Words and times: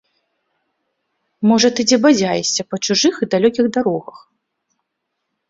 Можа, 1.51 1.67
ты 1.79 1.85
дзе 1.89 1.97
бадзяешся 2.07 2.61
па 2.69 2.75
чужых 2.85 3.13
і 3.23 3.29
далёкіх 3.35 3.65
дарогах! 3.79 4.17